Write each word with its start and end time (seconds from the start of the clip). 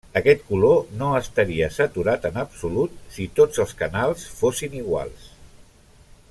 Aquest 0.19 0.39
color 0.45 0.79
no 1.01 1.09
estaria 1.17 1.67
saturat 1.75 2.25
en 2.31 2.39
absolut 2.45 2.97
si 3.17 3.27
tots 3.41 3.63
els 3.65 3.77
canals 3.83 4.25
fossin 4.41 4.81
iguals. 4.83 5.29